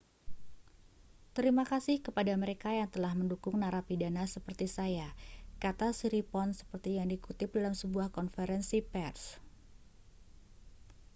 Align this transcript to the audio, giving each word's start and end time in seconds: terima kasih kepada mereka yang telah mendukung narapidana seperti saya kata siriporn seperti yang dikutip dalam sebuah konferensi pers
terima 1.37 1.61
kasih 1.71 1.95
kepada 2.07 2.33
mereka 2.43 2.69
yang 2.79 2.89
telah 2.95 3.13
mendukung 3.19 3.55
narapidana 3.63 4.23
seperti 4.35 4.65
saya 4.77 5.05
kata 5.63 5.87
siriporn 5.99 6.49
seperti 6.59 6.89
yang 6.97 7.05
dikutip 7.13 7.49
dalam 7.57 7.73
sebuah 7.81 8.07
konferensi 8.17 8.77
pers 8.91 9.21